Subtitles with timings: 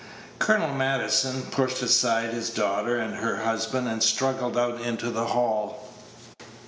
[0.39, 5.89] Colonel Maddison pushed aside his daughter and her husband, and struggled out into the hall.